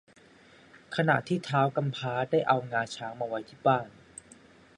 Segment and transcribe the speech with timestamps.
[0.95, 3.87] ขณะที่ท้าวกำพร้าได้เอางาช้างมาไว้ที่บ้าน